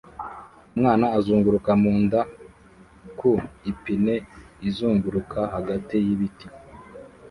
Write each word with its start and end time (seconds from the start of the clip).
Umwana 0.73 1.05
azunguruka 1.17 1.71
mu 1.81 1.93
nda 2.03 2.21
ku 3.19 3.31
ipine 3.71 4.13
izunguruka 4.67 5.39
hagati 5.55 5.95
y'ibiti 6.05 6.47